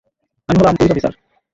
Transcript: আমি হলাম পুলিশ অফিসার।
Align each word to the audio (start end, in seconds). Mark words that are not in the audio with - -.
আমি 0.49 0.57
হলাম 0.59 0.75
পুলিশ 0.77 0.91
অফিসার। 0.93 1.13